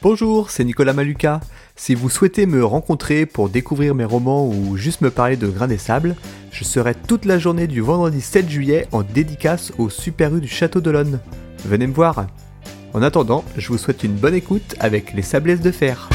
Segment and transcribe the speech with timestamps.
[0.00, 1.40] Bonjour, c'est Nicolas Maluca.
[1.74, 5.66] Si vous souhaitez me rencontrer pour découvrir mes romans ou juste me parler de Grains
[5.66, 6.14] des Sables,
[6.52, 10.46] je serai toute la journée du vendredi 7 juillet en dédicace au Super U du
[10.46, 11.18] Château d'Olonne.
[11.64, 12.28] Venez me voir.
[12.94, 16.08] En attendant, je vous souhaite une bonne écoute avec les Sablesses de Fer.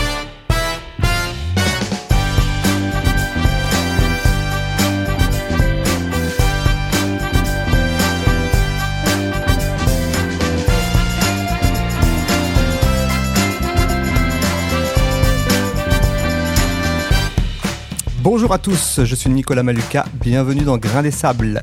[18.23, 21.61] Bonjour à tous, je suis Nicolas Maluca, bienvenue dans Grains des Sables.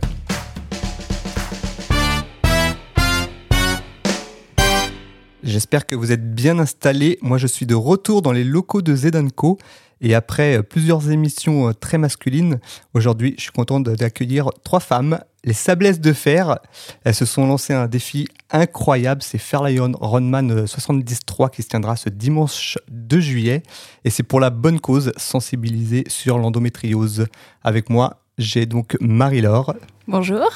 [5.42, 7.18] J'espère que vous êtes bien installés.
[7.22, 9.58] Moi, je suis de retour dans les locaux de Zedanko.
[10.02, 12.58] Et après plusieurs émissions très masculines,
[12.94, 16.58] aujourd'hui, je suis content d'accueillir trois femmes, les Sablesses de Fer.
[17.04, 19.22] Elles se sont lancées un défi incroyable.
[19.22, 23.62] C'est Fairlion Runman 73 qui se tiendra ce dimanche 2 juillet.
[24.04, 27.26] Et c'est pour la bonne cause, sensibiliser sur l'endométriose.
[27.62, 29.74] Avec moi, j'ai donc Marie-Laure.
[30.06, 30.50] Bonjour.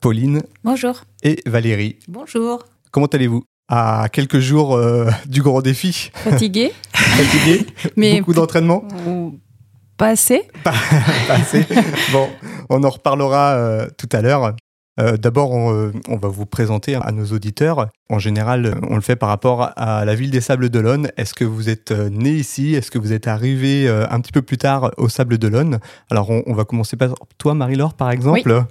[0.00, 0.42] Pauline.
[0.64, 1.02] Bonjour.
[1.22, 1.98] Et Valérie.
[2.08, 2.64] Bonjour.
[2.90, 3.44] Comment allez-vous?
[3.70, 6.10] À quelques jours euh, du grand défi.
[6.12, 6.72] Fatigué.
[6.92, 7.66] Fatigué.
[7.96, 8.84] Mais beaucoup d'entraînement.
[9.96, 10.42] Pas assez.
[10.64, 10.74] Pas,
[11.28, 11.64] assez.
[12.12, 12.28] Bon,
[12.68, 14.54] on en reparlera euh, tout à l'heure.
[14.98, 17.88] Euh, D'abord, on, on, va vous présenter à nos auditeurs.
[18.10, 21.10] En général, on le fait par rapport à la ville des Sables d'Olonne.
[21.16, 22.74] Est-ce que vous êtes né ici?
[22.74, 25.78] Est-ce que vous êtes arrivé un petit peu plus tard au Sables d'Olonne?
[26.10, 28.50] Alors, on, on, va commencer par toi, Marie-Laure, par exemple.
[28.50, 28.62] Oui.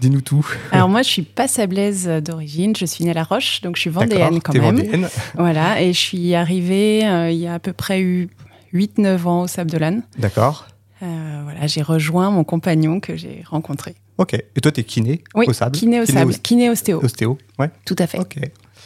[0.00, 0.46] Dis-nous tout.
[0.72, 3.82] Alors moi, je suis pas sablaise d'origine, je suis née à La Roche, donc je
[3.82, 4.76] suis vendéenne quand même.
[4.76, 5.08] Vendéenne.
[5.34, 8.28] Voilà, et je suis arrivée euh, il y a à peu près eu
[8.74, 10.02] 8-9 ans au Sable d'Olonne.
[10.18, 10.66] D'accord.
[11.02, 13.94] Euh, voilà, j'ai rejoint mon compagnon que j'ai rencontré.
[14.18, 14.34] Ok.
[14.34, 17.00] Et toi, tu es kiné oui, au Sable kiné au Sable, kiné ostéo.
[17.02, 17.70] Ostéo, ouais.
[17.84, 18.18] Tout à fait.
[18.18, 18.38] Ok.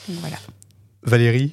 [0.08, 0.36] Voilà.
[1.02, 1.52] Valérie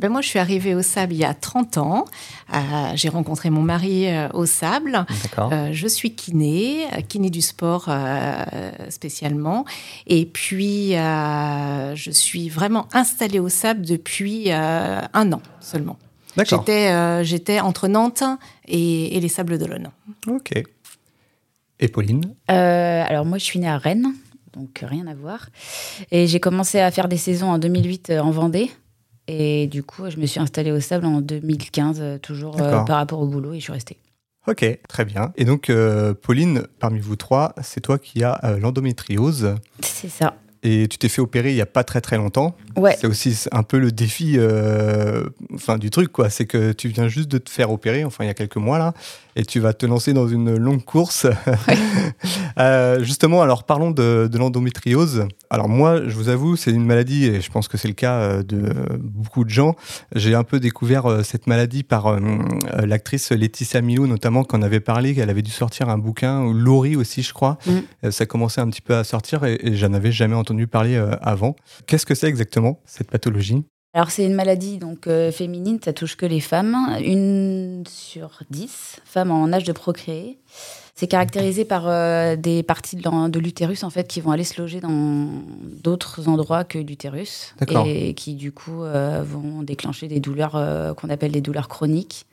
[0.00, 2.04] ben moi, je suis arrivée au Sable il y a 30 ans.
[2.52, 2.56] Euh,
[2.96, 5.06] j'ai rencontré mon mari euh, au Sable.
[5.38, 9.64] Euh, je suis kiné, kiné du sport euh, spécialement.
[10.08, 15.96] Et puis, euh, je suis vraiment installée au Sable depuis un an seulement.
[16.44, 18.24] J'étais, j'étais entre Nantes
[18.66, 19.90] et, et les Sables d'Olonne.
[20.26, 20.60] Ok.
[21.78, 22.34] Et Pauline?
[22.48, 24.12] Alors, moi, je suis née à Rennes,
[24.54, 25.50] donc rien à voir.
[26.10, 28.72] Et j'ai commencé à faire des saisons en 2008 en Vendée.
[29.26, 33.20] Et du coup, je me suis installée au Sable en 2015, toujours euh, par rapport
[33.20, 33.98] au boulot, et je suis restée.
[34.46, 35.32] Ok, très bien.
[35.36, 39.54] Et donc, euh, Pauline, parmi vous trois, c'est toi qui as euh, l'endométriose.
[39.80, 40.36] C'est ça.
[40.66, 42.56] Et tu t'es fait opérer il n'y a pas très très longtemps.
[42.76, 42.96] Ouais.
[42.98, 46.30] C'est aussi un peu le défi euh, enfin, du truc, quoi.
[46.30, 48.78] C'est que tu viens juste de te faire opérer, enfin il y a quelques mois
[48.78, 48.94] là,
[49.36, 51.24] et tu vas te lancer dans une longue course.
[51.24, 51.76] Ouais.
[52.58, 55.26] euh, justement, alors parlons de, de l'endométriose.
[55.50, 58.42] Alors moi, je vous avoue, c'est une maladie, et je pense que c'est le cas
[58.42, 59.76] de beaucoup de gens.
[60.14, 62.18] J'ai un peu découvert cette maladie par euh,
[62.86, 66.96] l'actrice Laetitia Milou, notamment, qu'on avait parlé, qu'elle avait dû sortir un bouquin, ou Laurie
[66.96, 67.58] aussi, je crois.
[67.66, 68.10] Mm.
[68.10, 71.16] Ça commençait un petit peu à sortir, et, et j'en avais jamais entendu parler euh,
[71.20, 71.56] avant.
[71.86, 73.64] Qu'est-ce que c'est exactement cette pathologie?
[73.94, 78.96] Alors c'est une maladie donc euh, féminine, ça touche que les femmes, une sur dix
[79.04, 80.40] femmes en âge de procréer.
[80.96, 84.80] C'est caractérisé par euh, des parties de, l'utérus en fait qui vont aller se loger
[84.80, 85.28] dans
[85.62, 87.54] d'autres endroits que l'utérus.
[87.86, 92.26] Et qui du coup euh, vont déclencher des douleurs qu'on appelle des douleurs chroniques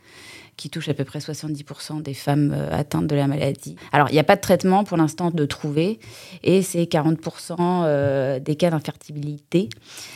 [0.57, 3.75] qui touche à peu près 70% des femmes euh, atteintes de la maladie.
[3.91, 6.00] Alors, il n'y a pas de traitement pour l'instant de trouver,
[6.44, 9.69] et c'est 40% euh, des cas d'infertilité.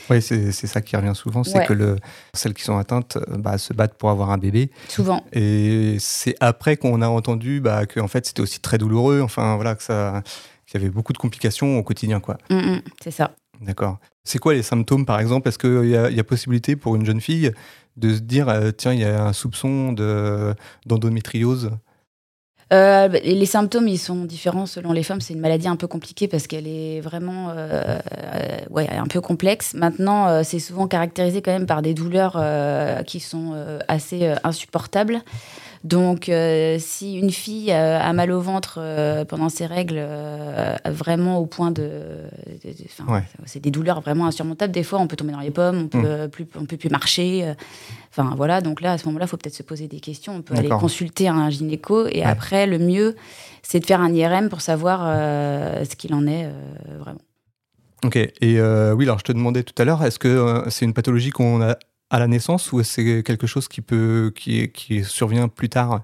[0.09, 1.66] Oui, c'est ça qui revient souvent, c'est Ouais.
[1.66, 1.96] que le,
[2.34, 4.69] celles qui sont atteintes bah, se battent pour avoir un bébé.
[4.88, 5.23] Souvent.
[5.34, 9.56] Et c'est après qu'on a entendu bah, que en fait, c'était aussi très douloureux, enfin
[9.56, 10.22] voilà, que ça,
[10.67, 12.19] qu'il y avait beaucoup de complications au quotidien.
[12.19, 12.38] quoi.
[12.50, 13.31] Mm, mm, c'est ça.
[13.62, 13.97] D'accord.
[14.23, 15.47] C'est quoi les symptômes, par exemple?
[15.47, 17.52] Est-ce qu'il y a possibilité pour une jeune fille
[17.97, 20.53] de se dire, euh, tiens, il y a un soupçon de-
[20.85, 21.72] d'endométriose
[22.73, 25.22] Euh, bah, les symptômes, ils sont différents selon les femmes.
[25.22, 28.00] C'est une maladie un peu compliquée parce qu'elle est vraiment euh,
[28.72, 29.75] ouais, un peu complexe.
[29.75, 32.41] Maintenant, c'est souvent caractérisé quand même par des douleurs
[33.05, 33.53] qui sont
[33.87, 35.22] assez insupportables.
[35.85, 40.03] Donc, euh, si une fille euh, a mal au ventre euh, pendant ses règles,
[40.85, 41.84] vraiment au point de,
[42.64, 43.23] de- de- enfin, Ouais.
[43.46, 44.73] c'est des douleurs vraiment insurmontables.
[44.73, 46.90] Des fois, on peut tomber dans les pommes, on peut euh, plus, on peut plus
[46.90, 47.53] marcher.
[48.09, 50.34] Enfin voilà, donc là à ce moment-là, il faut peut-être se poser des questions.
[50.35, 52.23] On peut aller consulter un gynéco et Ouais.
[52.23, 53.16] après, le mieux,
[53.61, 55.02] c'est de faire un IRM pour savoir
[55.85, 56.49] ce qu'il en est
[56.99, 57.22] vraiment.
[58.03, 58.16] Ok.
[58.17, 60.93] Et euh, oui, alors je te demandais tout à l'heure, est-ce que euh, c'est une
[60.93, 61.76] pathologie qu'on a
[62.16, 66.02] à la naissance ou c'est quelque chose qui peut qui, qui survient plus tard?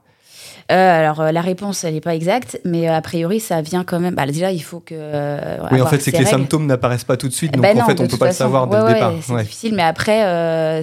[0.70, 4.16] Alors la réponse elle n'est pas exacte, mais a priori ça vient quand même.
[4.16, 4.96] Bah, déjà il faut que.
[5.72, 7.86] oui en fait c'est que les symptômes n'apparaissent pas tout de suite, donc ben en
[7.86, 9.14] fait on ne peut pas le savoir dès le départ.
[9.22, 10.20] C'est difficile, mais après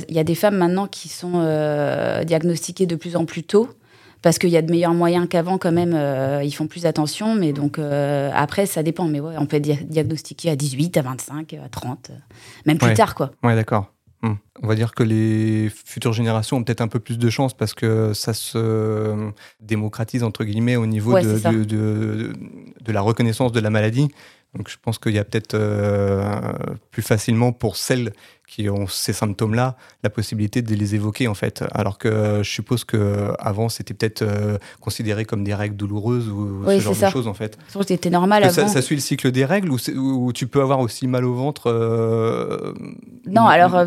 [0.08, 1.42] il y a des femmes maintenant qui sont
[2.24, 3.68] diagnostiquées de plus en plus tôt
[4.22, 7.34] parce qu'il y a de meilleurs moyens qu'avant quand même, euh, ils font plus attention,
[7.34, 11.54] mais donc euh, après ça dépend, mais ouais, on peut diagnostiquer à 18, à 25,
[11.64, 12.10] à 30,
[12.66, 13.30] même plus tard quoi.
[13.42, 13.92] Ouais, d'accord.
[14.22, 14.34] Hmm.
[14.62, 17.74] On va dire que les futures générations ont peut-être un peu plus de chance parce
[17.74, 24.08] que ça se démocratise entre guillemets au niveau de, de, la reconnaissance de la maladie.
[24.56, 26.40] Donc je pense qu'il y a peut-être euh,
[26.90, 28.12] plus facilement pour celles
[28.46, 31.62] qui ont ces symptômes-là, la possibilité de les évoquer en fait.
[31.72, 36.64] Alors que je suppose que avant c'était peut-être euh, considéré comme des règles douloureuses ou
[36.66, 37.58] ce genre de choses en fait.
[37.86, 38.68] C'était normal avant.
[38.68, 42.72] Ça, suit le cycle des règles ou, tu peux avoir aussi mal au ventre euh,
[43.26, 43.86] Non, alors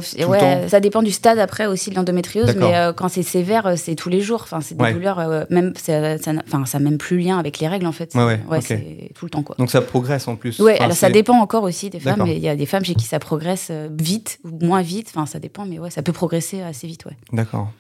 [0.62, 3.96] euh, ouais, ça dépend du stade après aussi de l'endométriose, mais quand c'est sévère, c'est
[3.96, 4.42] tous les jours.
[4.44, 6.16] Enfin, c'est des douleurs, même ça,
[6.46, 8.16] enfin, ça même plus lien avec les règles en fait.
[8.16, 9.56] Ouais, c'est tout le temps quoi.
[9.58, 10.60] Donc ça progresse en plus.
[10.60, 12.26] Ouais, alors ça dépend encore aussi des femmes.
[12.28, 15.12] Il y a des femmes chez qui ça progresse vite moins vite.
[15.16, 17.18] Enfin, ça dépend, mais ouais, ça peut progresser assez vite, ouais.
[17.34, 17.72] D'accord.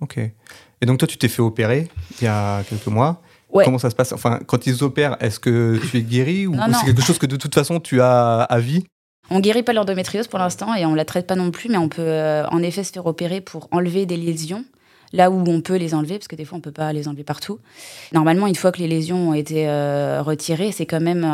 [0.00, 0.18] Ok.
[0.18, 1.88] Et donc toi, tu t'es fait opérer
[2.20, 3.22] il y a quelques mois.
[3.52, 4.12] Comment ça se passe?
[4.12, 7.36] Enfin, quand ils opèrent, est-ce que tu es guéri ou c'est quelque chose que de
[7.36, 8.84] toute façon tu as à vie?
[9.30, 11.88] On guérit pas l'endométriose pour l'instant et on la traite pas non plus, mais on
[11.88, 14.64] peut euh, en effet se faire opérer pour enlever des lésions
[15.12, 17.24] là où on peut les enlever, parce que des fois on peut pas les enlever
[17.24, 17.58] partout.
[18.12, 21.26] Normalement, une fois que les lésions ont été euh, retirées, c'est quand même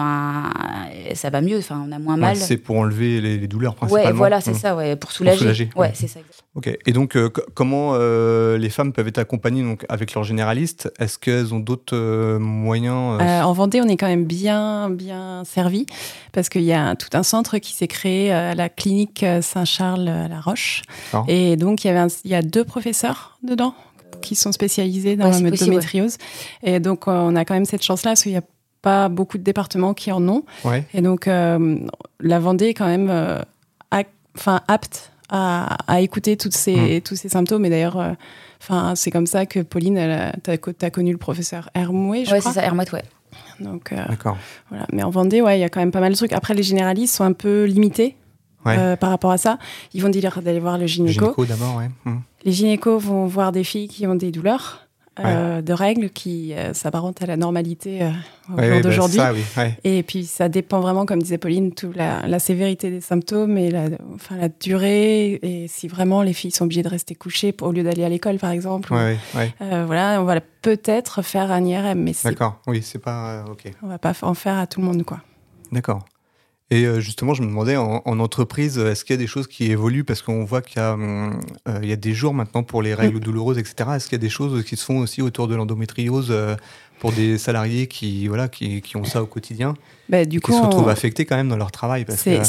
[1.14, 1.58] ça va mieux.
[1.58, 2.36] Enfin, on a moins mal.
[2.36, 4.10] c'est pour enlever les, douleurs principalement.
[4.10, 4.54] Ouais, voilà, c'est mmh.
[4.54, 5.70] ça, ouais, pour soulager.
[5.76, 6.20] ouais, c'est ça.
[6.54, 6.70] Ok.
[6.86, 10.90] Et donc, euh, comment euh, les femmes peuvent être accompagnées donc avec leur généraliste?
[10.98, 15.86] Est-ce qu'elles ont d'autres moyens En Vendée, on est quand même bien bien servi
[16.32, 20.28] parce qu'il y a tout un centre qui s'est créé à la clinique Saint-Charles à
[20.28, 20.82] La Roche.
[21.28, 23.74] Et donc, il y avait il y a deux professeurs dedans
[24.20, 26.18] qui sont spécialisés dans la l'endométriose.
[26.62, 28.44] Et donc, euh, on a quand même cette chance-là, parce qu'il n'y a
[28.82, 30.44] pas beaucoup de départements qui en ont.
[30.94, 31.78] Et donc, euh,
[32.20, 33.40] la Vendée est quand même euh,
[34.36, 37.00] enfin, apte à, écouter toutes ces, mm.
[37.02, 37.64] tous ces symptômes.
[37.64, 38.16] Et d'ailleurs,
[38.60, 39.98] enfin c'est comme ça que Pauline,
[40.44, 43.04] tu as, connu le professeur Hermouet, je ouais, c'est ça, Hermouet, ouais.
[43.58, 44.36] Donc, D'accord.
[44.68, 44.86] Voilà.
[44.92, 46.32] Mais en Vendée, ouais, il y a quand même pas mal de trucs.
[46.32, 48.16] Après, les généralistes sont un peu limités
[48.66, 49.58] euh, par rapport à ça.
[49.94, 51.20] Ils vont dire d'aller voir le gynéco.
[51.20, 51.90] gynéco d'abord, ouais.
[52.04, 52.18] Hmm.
[52.44, 54.82] Les gynécos vont voir des filles qui ont des douleurs.
[55.18, 58.02] Euh, de règles qui euh, s'apparentent à la normalité
[58.52, 59.18] au jour bah, d'aujourd'hui.
[59.82, 63.86] et puis ça dépend vraiment, comme disait Pauline, toute la, sévérité des symptômes et la,
[64.14, 65.38] enfin, la durée.
[65.42, 68.36] Et si vraiment les filles sont obligées de rester couchées au lieu d'aller à l'école,
[68.36, 68.92] par exemple.
[69.60, 73.42] voilà, on va peut-être faire un IRM, mais D'accord, oui, c'est pas.
[73.50, 73.72] ok.
[73.82, 75.22] On va pas en faire à tout le monde, quoi.
[75.72, 76.04] D'accord.
[76.70, 79.70] Et euh, justement, je me demandais, en, entreprise, est-ce qu'il y a des choses qui
[79.70, 80.02] évoluent?
[80.02, 81.30] Parce qu'on voit qu'il y, euh,
[81.82, 83.20] y, a des jours maintenant pour les règles mm.
[83.20, 83.90] douloureuses, etc.
[83.94, 86.56] Est-ce qu'il y a des choses qui se font aussi autour de l'endométriose euh,
[86.98, 89.74] pour des salariés qui, voilà, qui, qui, ont ça au quotidien?
[90.08, 92.40] Bah, du qui se retrouvent affectés quand même dans leur travail C'est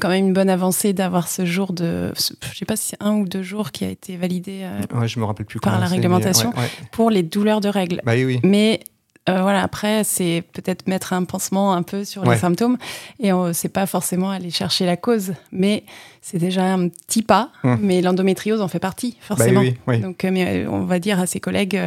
[0.00, 2.12] quand même une bonne avancée d'avoir ce jour de...
[2.16, 5.06] Je ne sais pas si c'est un ou deux jours qui a été validé ouais,
[5.06, 6.52] je me rappelle plus par la réglementation
[6.90, 8.00] pour les douleurs de règles.
[8.04, 8.40] Bah, oui.
[8.42, 8.80] Mais
[9.28, 12.78] euh, voilà, après, c'est peut-être mettre un pansement un peu sur les symptômes
[13.20, 15.84] et c'est pas forcément aller chercher la cause, mais
[16.20, 17.50] c'est déjà un petit pas.
[17.64, 17.78] Hum.
[17.82, 19.62] Mais l'endométriose en fait partie, bah forcément.
[20.00, 21.80] Donc, euh, mais euh, on va dire à ses collègues,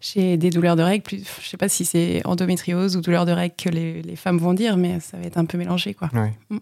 [0.00, 3.32] j'ai des douleurs de règles, plus, je sais pas si c'est endométriose ou douleurs de
[3.32, 6.10] règles que les, femmes vont dire, mais ça va être un peu mélangé, quoi.
[6.50, 6.60] Hum.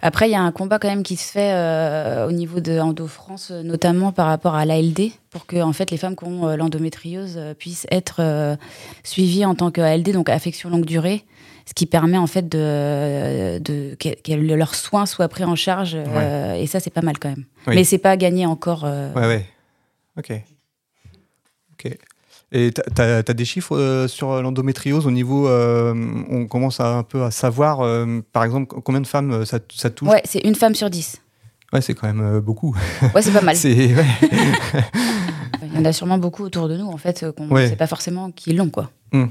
[0.00, 2.78] Après, il y a un combat quand même qui se fait euh, au niveau de
[2.78, 6.48] Endo France, notamment par rapport à l'ALD, pour que en fait, les femmes qui ont
[6.48, 8.56] euh, l'endométriose euh, puissent être
[9.02, 11.24] suivies en tant qu'ALD, donc affection longue durée,
[11.66, 15.94] ce qui permet en fait de, de que, leurs soins soient pris en charge.
[15.94, 17.44] et ça, c'est pas mal quand même.
[17.66, 18.84] Mais c'est pas gagné encore.
[18.84, 19.46] Ouais, ouais.
[20.18, 20.32] Ok.
[21.72, 21.96] Ok.
[22.54, 25.94] Et tu as, des chiffres euh, sur l'endométriose au niveau, euh,
[26.28, 29.88] on commence à, un peu à savoir, euh, par exemple, combien de femmes ça, ça
[29.88, 30.10] touche?
[30.10, 31.22] Ouais, c'est une femme sur dix.
[31.72, 32.76] Ouais, c'est quand même beaucoup.
[33.14, 33.56] Ouais, c'est pas mal.
[33.64, 33.66] Il
[35.74, 38.30] y en a sûrement beaucoup autour de nous, en fait, qu'on ne sait pas forcément
[38.30, 38.90] qui l'ont, quoi.
[39.12, 39.24] Mmh.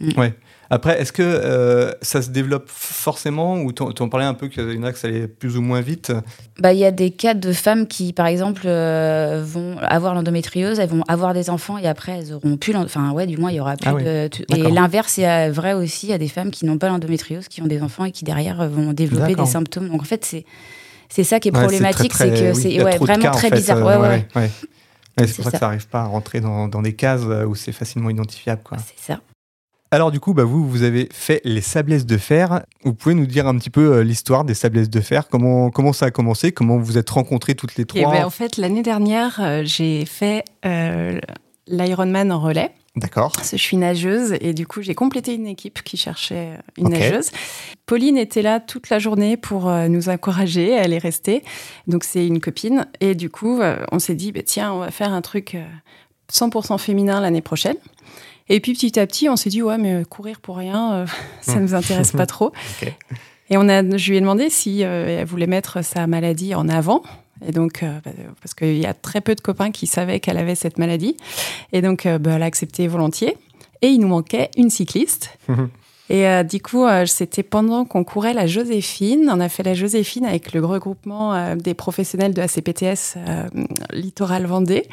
[0.00, 0.18] Mmh.
[0.18, 0.34] Ouais.
[0.70, 4.72] Après, est-ce que euh, ça se développe forcément ou tu en parlais un peu qu'il
[4.72, 6.12] y en a que ça allait plus ou moins vite?
[6.58, 10.80] Bah, Il y a des cas de femmes qui, par exemple, euh, vont avoir l'endométriose,
[10.80, 12.74] elles vont avoir des enfants et après elles auront plus.
[12.74, 14.30] Enfin, ouais, du moins, il y aura plus ah de.
[14.56, 16.06] Et l'inverse est vrai aussi.
[16.06, 18.24] Il y a des femmes qui n'ont pas l'endométriose, qui ont des enfants et qui
[18.24, 19.88] derrière vont développer des symptômes.
[19.88, 20.44] Donc en fait, c'est.
[21.10, 23.86] C'est ça qui est problématique, c'est que c'est vraiment très bizarre.
[23.86, 24.50] Euh, ouais, ouais,
[25.18, 27.70] c'est pour ça, que ça n'arrive pas à rentrer dans, dans des cases où c'est
[27.70, 28.62] facilement identifiable.
[28.78, 29.20] C'est ça.
[29.94, 32.64] Alors du coup, bah, vous, vous avez fait les sablesses de fer.
[32.82, 35.28] Vous pouvez nous dire un petit peu euh, l'histoire des sablesses de fer?
[35.28, 36.50] Comment, comment ça a commencé?
[36.50, 40.42] Comment vous êtes rencontrées toutes les trois ben, En fait, l'année dernière, euh, j'ai fait
[40.66, 41.20] euh,
[41.68, 42.72] l'Ironman en relais.
[42.96, 43.34] D'accord.
[43.48, 47.30] Je suis nageuse et du coup, j'ai complété une équipe qui cherchait une nageuse.
[47.86, 50.70] Pauline était là toute la journée pour nous encourager.
[50.70, 51.42] Elle est restée.
[51.88, 52.86] Donc, c'est une copine.
[53.00, 53.60] Et du coup,
[53.90, 55.56] on s'est dit, bah, tiens, on va faire un truc
[56.32, 57.76] 100% féminin l'année prochaine.
[58.48, 61.06] Et puis, petit à petit, on s'est dit, ouais, mais courir pour rien,
[61.40, 62.52] ça ne nous intéresse pas trop.
[63.50, 67.02] Et on a, je lui ai demandé si elle voulait mettre sa maladie en avant.
[67.46, 68.10] Et donc, euh, bah,
[68.40, 71.16] parce qu'il y a très peu de copains qui savaient qu'elle avait cette maladie.
[71.72, 73.36] Et donc, euh, bah, elle a accepté volontiers.
[73.82, 75.38] Et il nous manquait une cycliste.
[76.10, 79.30] Et euh, du coup, euh, c'était pendant qu'on courait la Joséphine.
[79.32, 83.16] On a fait la Joséphine avec le regroupement euh, des professionnels de la CPTS
[83.92, 84.86] Littoral Vendée.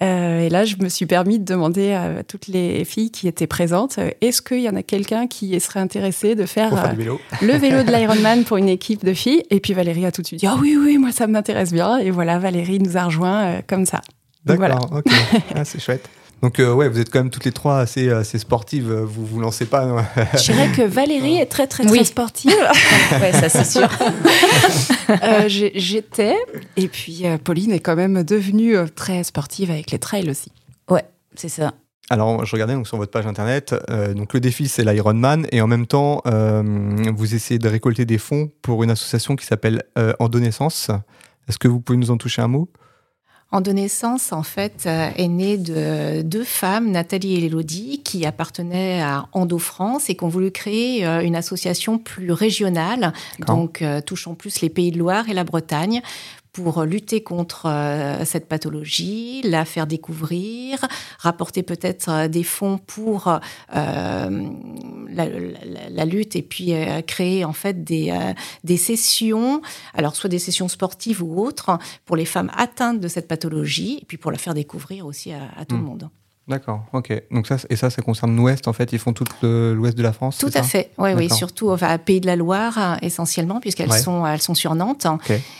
[0.00, 3.98] et là, je me suis permis de demander à toutes les filles qui étaient présentes
[4.20, 6.94] est-ce qu'il y en a quelqu'un qui serait intéressé de faire,
[7.42, 9.42] le vélo de l'Ironman pour une équipe de filles?
[9.50, 11.98] Et puis Valérie a tout de suite dit ah oui, oui, moi ça m'intéresse bien.
[11.98, 14.02] Et voilà, Valérie nous a rejoint comme ça.
[14.44, 15.12] D'accord, ok.
[15.54, 16.08] Ah, c'est chouette.
[16.42, 18.92] Donc euh, ouais, vous êtes quand même toutes les trois assez, assez sportives.
[18.92, 20.04] Vous vous lancez pas.
[20.34, 22.52] Je dirais que Valérie est très très très sportive.
[23.12, 23.88] ouais, ça c'est sûr.
[25.22, 26.36] euh, J'étais
[26.76, 30.52] et puis euh, Pauline est quand même devenue euh, très sportive avec les trails aussi.
[30.90, 31.72] Ouais, c'est ça.
[32.08, 33.74] Alors, je regardais donc, sur votre page internet.
[34.14, 35.48] donc, le défi, c'est l'Ironman.
[35.50, 39.82] Et en même temps, vous essayez de récolter des fonds pour une association qui s'appelle
[40.20, 40.92] Endonaissance.
[41.48, 42.70] Est-ce que vous pouvez nous en toucher un mot?
[43.52, 49.28] Endonaissance, en fait, euh, est née de deux femmes, Nathalie et Elodie, qui appartenaient à
[49.32, 53.12] Endo France et qui ont voulu créer euh, une association plus régionale,
[53.46, 56.02] donc euh, touchant plus les Pays de Loire et la Bretagne,
[56.56, 60.78] pour lutter contre euh, cette pathologie, la faire découvrir,
[61.18, 63.28] rapporter peut-être des fonds pour
[63.76, 64.48] euh,
[65.16, 66.72] la, lutte et puis
[67.06, 68.16] créer en fait des,
[68.64, 69.62] des sessions,
[69.94, 74.04] alors soit des sessions sportives ou autres, pour les femmes atteintes de cette pathologie et
[74.04, 75.84] puis pour la faire découvrir aussi à, tout le hmm.
[75.84, 76.10] monde.
[76.48, 77.12] D'accord, ok.
[77.32, 80.12] Donc ça, et ça, ça concerne l'Ouest, en fait Ils font tout l'Ouest de la
[80.12, 81.28] France Tout à fait, oui, oui.
[81.28, 85.06] Surtout enfin, Pays de la Loire, euh, essentiellement, puisqu'elles sont, elles sont sur Nantes.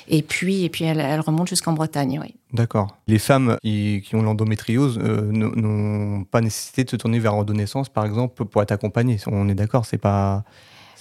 [0.09, 2.35] Et puis, et puis elles, remontent jusqu'en Bretagne, oui.
[2.53, 2.97] D'accord.
[3.09, 8.05] Les femmes qui, ont l'endométriose euh, n'ont pas nécessité de se tourner vers l'endonaissance, par
[8.07, 9.19] exemple, pour être accompagnées.
[9.27, 10.45] On est d'accord, c'est pas...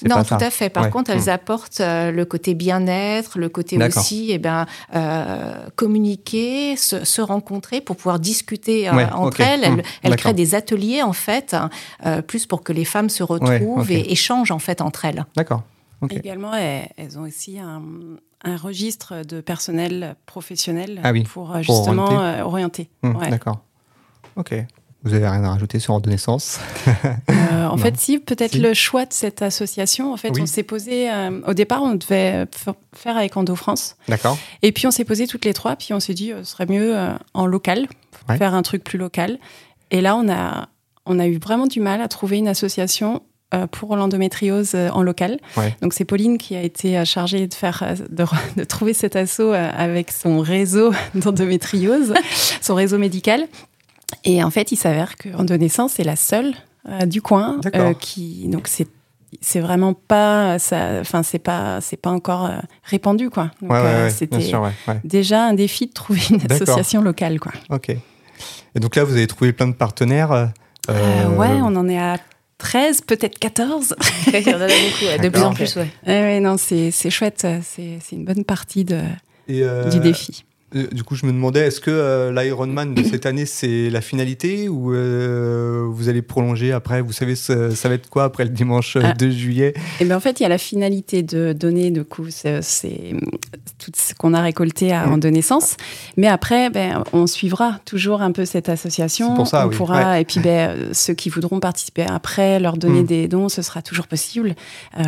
[0.04, 0.70] Non, tout à fait.
[0.70, 1.30] Par contre, elles hmm.
[1.30, 7.96] apportent euh, le côté bien-être, le côté aussi eh ben, euh, communiquer, se, rencontrer pour
[7.96, 9.64] pouvoir discuter euh, entre elles.
[10.04, 10.16] Elles, hmm.
[10.16, 11.56] créent des ateliers, en fait,
[12.28, 15.26] plus pour que les femmes se retrouvent et échangent, en fait, entre elles.
[15.36, 15.64] D'accord.
[16.10, 17.82] Également, elles, ont aussi un,
[18.58, 22.90] registre de personnel professionnel ah pour justement orienter.
[23.02, 23.62] Hmm, d'accord.
[24.36, 24.54] Ok.
[25.06, 26.60] Vous avez rien à rajouter sur Renaissance?
[27.30, 30.12] Euh, En fait, si, peut-être le choix de cette association.
[30.12, 31.12] En fait, on s'est posé.
[31.12, 32.48] Euh, au départ, on devait
[32.96, 33.98] faire avec Endo France.
[34.08, 34.36] D'accord.
[34.64, 35.76] Et puis, on s'est posé toutes les trois.
[35.76, 36.98] Puis, on s'est dit, euh, ce serait mieux
[37.36, 37.88] en local,
[38.36, 39.38] faire un truc plus local.
[39.92, 40.70] Et là, on a,
[41.06, 43.22] on a eu vraiment du mal à trouver une association
[43.72, 45.40] pour l'endométriose en local.
[45.82, 48.26] Donc c'est Pauline qui a été chargée de faire de,
[48.58, 52.14] de trouver cet assaut avec son réseau d'endométriose,
[52.60, 53.48] son réseau médical.
[54.24, 56.54] Et en fait, il s'avère que Naissance c'est la seule
[56.88, 58.88] euh, du coin euh, qui donc c'est
[59.42, 63.52] c'est vraiment pas ça enfin c'est pas c'est pas encore euh, répandu quoi.
[63.62, 63.72] Donc
[64.12, 64.52] c'était
[65.04, 67.52] déjà un défi de trouver une association locale quoi.
[67.70, 67.90] Ok.
[67.90, 70.52] Et donc là vous avez trouvé plein de partenaires
[70.90, 72.18] ouais on en est à
[72.60, 73.96] 13 peut-être 14
[74.28, 78.00] il y en a beaucoup de plus en plus ouais, ouais non c'est chouette c'est
[78.12, 79.02] une bonne partie de
[79.48, 80.44] du défi.
[80.44, 84.02] euh, du coup, je me demandais, est-ce que euh, l'Ironman de cette année, c'est la
[84.02, 87.02] finalité ou euh, vous allez prolonger après?
[87.02, 89.30] Vous savez, ça, va être quoi après le dimanche 2 ah.
[89.30, 89.74] juillet?
[90.02, 92.60] Eh bien, en fait, il y a la finalité de donner, du coup, c'est
[93.80, 95.78] tout ce qu'on a récolté à, en donner sens.
[96.18, 99.34] Mais après, ben, on suivra toujours un peu cette association.
[99.36, 103.08] Pour ça, on pourra, Et puis, ben, ceux qui voudront participer après, leur donner mm.
[103.08, 104.56] des dons, ce sera toujours possible.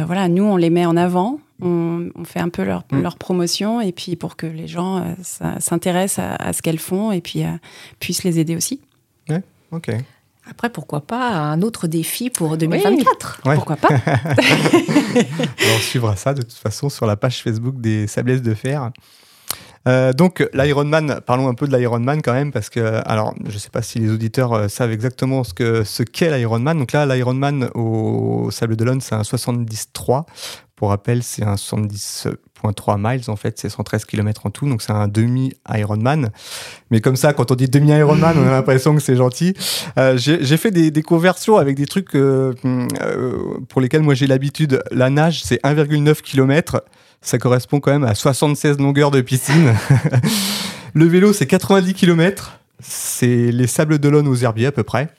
[0.06, 3.02] voilà, nous, on les met en avant on, fait un peu leur, mm.
[3.02, 5.14] leur, promotion et puis pour que les gens euh,
[5.60, 7.52] s'intéressent à, ce qu'elles font et puis euh,
[8.00, 8.82] puissent les aider aussi.
[9.30, 9.92] Ouais, ok.
[10.50, 13.90] Après, pourquoi pas un autre défi pour 2024 Pourquoi pas?
[15.76, 18.92] On suivra ça de toute façon sur la page Facebook des Sablesses de Fer.
[19.90, 23.58] Euh, donc l'Ironman, parlons un peu de l'Ironman quand même parce que alors je ne
[23.58, 26.78] sais pas si les auditeurs savent exactement ce qu'est l'Ironman.
[26.78, 30.24] Donc là l'Ironman au Sable d'Olonne c'est un 73
[30.78, 34.92] pour rappel, c'est un 70.3 miles, en fait, c'est 113 km en tout, donc c'est
[34.92, 36.30] un demi-Ironman.
[36.92, 39.56] Mais comme ça, quand on dit demi-Ironman, on a l'impression que c'est gentil.
[39.98, 44.84] Euh, j'ai fait des, conversions avec des trucs euh, euh, pour lesquels moi j'ai l'habitude.
[44.92, 46.84] La nage, c'est 1,9 km,
[47.22, 49.74] ça correspond quand même à 76 longueurs de piscine.
[50.94, 55.10] Le vélo, c'est 90 km, c'est les sables d'Olonne aux herbiers à peu près.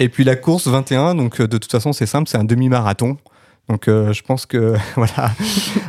[0.00, 3.16] Et puis la course 21, donc de toute façon, c'est simple, c'est un demi-marathon.
[3.68, 5.32] Donc je pense que voilà.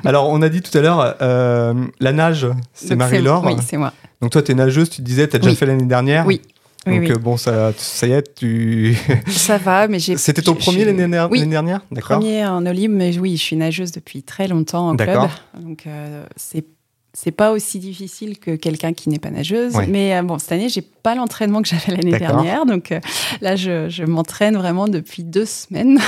[0.06, 3.44] Alors on a dit tout à l'heure, la nage, c'est Marie-Laure.
[3.46, 3.94] Oui, c'est moi.
[4.22, 6.42] Donc toi, tu es nageuse, tu disais, tu as déjà fait l'année dernière Oui.
[6.86, 8.96] Donc euh, bon, ça, ça y est, tu.
[9.28, 10.18] ça va, mais j'ai.
[10.18, 12.20] C'était ton premier l'année dernière, d'accord.
[12.20, 15.30] Premier en Olympe, mais oui, je suis nageuse depuis très longtemps en club.
[15.60, 16.66] Donc euh, c'est
[17.14, 19.74] c'est pas aussi difficile que quelqu'un qui n'est pas nageuse.
[19.88, 22.66] Mais euh, bon, cette année, j'ai pas l'entraînement que j'avais l'année dernière.
[22.66, 22.94] Donc
[23.42, 26.00] là, je, je m'entraîne vraiment depuis deux semaines.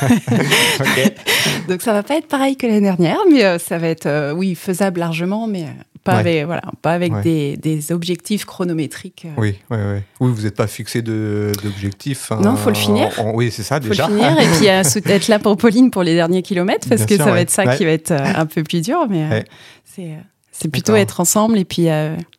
[1.68, 5.00] donc ça va pas être pareil que l'année dernière, mais ça va être, oui, faisable
[5.00, 5.46] largement.
[5.46, 5.66] Mais
[6.04, 9.24] pas avec, voilà, pas avec des, des, objectifs chronométriques.
[9.24, 9.40] Euh.
[9.40, 10.00] Oui, oui, oui.
[10.20, 12.30] oui vous n'êtes pas fixé d'objectifs.
[12.30, 13.10] Hein, non, il faut le finir.
[13.32, 14.06] oui, c'est ça déjà.
[14.06, 17.06] faut le finir et puis euh, être là pour Pauline pour les derniers kilomètres parce
[17.06, 19.06] que ça va être ça qui va être euh, un peu plus dur.
[19.08, 19.44] Mais
[19.84, 20.10] c'est
[20.56, 21.88] c'est plutôt être ensemble et puis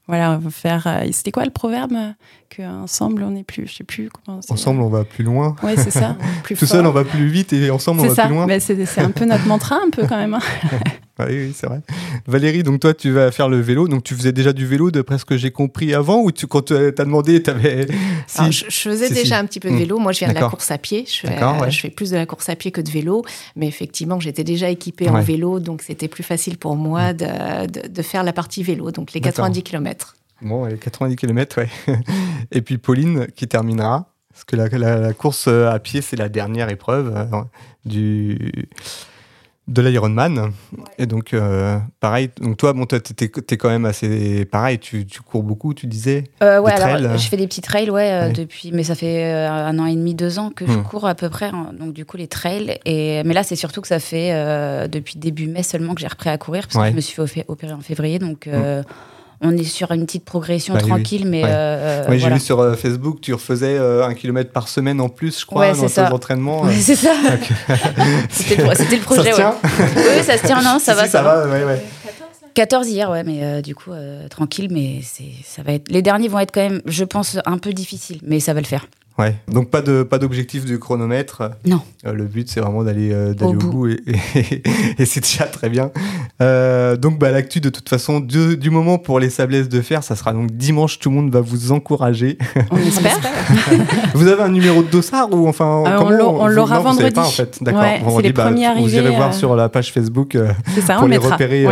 [0.07, 1.03] voilà, faire.
[1.11, 1.93] C'était quoi le proverbe
[2.55, 3.67] Qu'ensemble on est plus.
[3.67, 4.39] Je sais plus comment.
[4.49, 5.55] Ensemble on va plus loin.
[5.63, 6.15] Oui, c'est ça.
[6.43, 8.59] Plus Tout seul on va plus vite et ensemble on va plus loin.
[8.59, 10.35] C'est un peu notre mantra, un peu quand même.
[10.35, 10.39] Hein.
[11.19, 11.81] oui, oui c'est vrai.
[12.27, 13.87] Valérie, donc toi, tu vas faire le vélo.
[13.87, 16.63] Donc tu faisais déjà du vélo, d'après ce que j'ai compris avant, ou tu, quand
[16.63, 17.87] tu as demandé, tu avais.
[18.49, 19.79] je, faisais déjà un petit peu de hmm.
[19.79, 19.99] vélo.
[19.99, 21.05] Moi, je viens de la course à pied.
[21.07, 23.23] Je fais, je fais, plus de la course à pied que de vélo.
[23.55, 27.17] Mais effectivement, j'étais déjà équipée en vélo, donc c'était plus facile pour moi hmm.
[27.17, 30.15] de, de, faire la partie vélo, donc les 90 km.
[30.41, 31.69] Bon, les 90 km, ouais.
[32.51, 34.11] Et puis Pauline qui terminera.
[34.31, 37.41] Parce que la, la course à pied, c'est la dernière épreuve euh,
[37.85, 38.67] du
[39.67, 40.51] de l'Ironman.
[40.97, 45.21] Et donc, euh, pareil, donc toi, bon, tu es, quand même assez pareil, tu, tu
[45.21, 48.71] cours beaucoup, tu disais euh, Ouais, alors je fais des petits trails, ouais, euh, depuis,
[48.71, 50.83] mais ça fait un an et demi, deux ans que je hmm.
[50.83, 52.77] cours à peu près, hein, donc du coup, les trails.
[52.85, 54.31] Et, mais là, c'est surtout que ça fait
[54.87, 57.45] depuis début mai seulement que j'ai repris à courir, parce que je me suis fait
[57.47, 58.47] opérer en février, donc.
[58.47, 58.81] Hmm
[59.45, 61.43] on est sur une petite progression bah tranquille, mais.
[61.45, 65.09] Euh, oui, j'ai vu sur euh, Facebook, tu refaisais euh, un kilomètre par semaine en
[65.09, 66.63] plus, je crois, dans tes entraînements.
[66.71, 67.13] C'est ça.
[68.29, 71.07] C'était le, projet, ça tient oui, ça se tient, non, ça va.
[71.07, 71.83] ça, va, ouais, ouais.
[72.53, 73.91] 14 hier, ouais, mais du coup,
[74.29, 75.01] tranquille, mais
[75.43, 75.89] ça va être.
[75.89, 78.67] Les derniers vont être quand même, je pense, un peu difficiles, mais ça va le
[78.67, 78.85] faire.
[79.17, 81.51] Ouais, donc pas de pas d'objectif du chronomètre.
[81.65, 81.81] Non.
[82.05, 85.91] Euh, le but c'est vraiment d'aller euh, au, bout, et, c'est déjà très bien.
[86.41, 90.03] Euh, donc bah l'actu de toute façon du, du, moment pour les Sablesses de fer,
[90.03, 90.99] ça sera donc dimanche.
[90.99, 92.37] Tout le monde va vous encourager.
[92.71, 93.17] On espère.
[94.15, 96.09] vous avez un numéro de dossard ou enfin on
[96.49, 97.11] l'aura vendredi.
[97.13, 97.59] Pas, en fait.
[97.61, 97.83] D'accord.
[97.83, 100.37] Ouais, vendredi, bah, vous irez voir sur la page Facebook
[100.85, 101.65] ça, pour les repérer.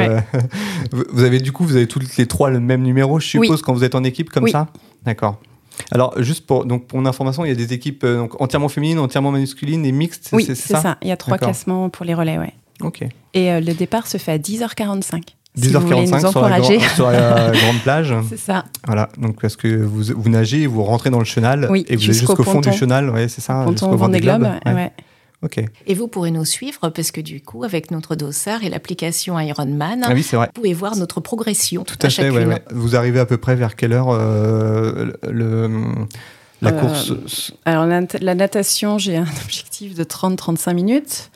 [1.12, 3.74] vous avez du coup vous avez tous les trois le même numéro, je suppose, quand
[3.74, 4.68] vous êtes en équipe comme ça?
[5.04, 5.42] D'accord.
[5.92, 9.00] Alors, juste pour, donc, pour information, il y a des équipes euh, donc, entièrement féminines,
[9.00, 10.30] entièrement masculines et mixtes.
[10.34, 12.54] Oui, c'est ça, Il y a trois classements pour les relais, ouais.
[12.82, 13.04] Ok.
[13.34, 15.22] Et euh, le départ se fait à 10h45.
[15.58, 16.64] 10h45 sur, la,
[16.96, 18.14] sur, la, grande plage.
[18.28, 18.66] C'est ça.
[18.88, 22.04] Voilà, donc parce que vous, vous nagez, vous rentrez dans le chenal oui, et vous
[22.04, 23.66] allez jusqu'au fond du chenal, ouais, c'est ça.
[23.70, 24.48] Jusqu'au Vendée Globe.
[24.66, 24.74] Ouais.
[24.74, 24.92] Ouais.
[25.88, 30.04] Et vous pourrez nous suivre parce que du coup, avec notre dossard et l'application Ironman,
[30.04, 31.84] ah vous pouvez voir notre progression.
[31.84, 32.30] Tout à, fait,
[32.72, 35.70] Vous arrivez à peu près vers quelle heure euh, le,
[36.64, 41.30] la euh, course Alors, la, natation, j'ai un objectif de 30-35 minutes.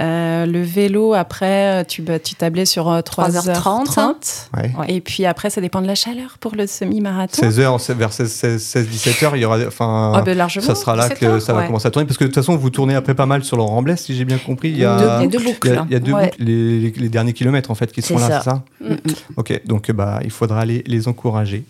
[0.00, 4.48] Euh, le vélo, après, tu, bah, tu tablais sur 3h30.
[4.88, 7.42] Et puis après, ça dépend de la chaleur pour le semi-marathon.
[7.42, 9.58] 16h, vers 16-17h, il y aura.
[9.66, 12.06] Enfin, ah, ben, ça sera là que ça va commencer à tourner.
[12.06, 14.24] Parce que de toute façon, vous tournez après pas mal sur le Ramblais, si j'ai
[14.24, 14.70] bien compris.
[14.70, 15.80] Il y a deux, boucles.
[15.88, 18.50] Il y a, deux boucles, les, les, derniers kilomètres, en fait, qui sont là, c'est
[18.50, 18.98] ça mm, mm.
[19.36, 21.64] Ok, donc bah, il faudra les, les encourager.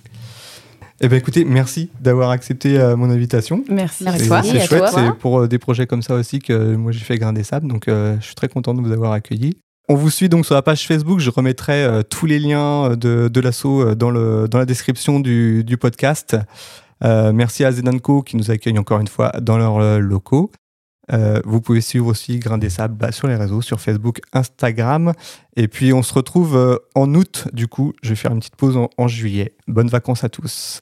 [1.04, 3.64] Eh bien, écoutez, merci d'avoir accepté euh, mon invitation.
[3.68, 4.40] Merci à toi.
[4.44, 7.32] C'est chouette, c'est pour euh, des projets comme ça aussi que moi j'ai fait Grain
[7.32, 9.56] des Sables, donc euh, je suis très content de vous avoir accueilli.
[9.88, 13.40] On vous suit donc sur la page Facebook, je remettrai tous les liens de, de
[13.40, 16.36] l'assaut dans, le, dans la description du, du podcast.
[17.02, 20.52] merci à Zedanko qui nous accueille encore une fois dans leurs locaux.
[21.12, 25.12] Euh, vous pouvez suivre aussi Grain des Sables bah, sur les réseaux, sur Facebook, Instagram.
[25.56, 28.56] Et puis on se retrouve euh, en août, du coup, je vais faire une petite
[28.56, 29.54] pause en juillet.
[29.66, 30.80] Bonnes vacances à tous.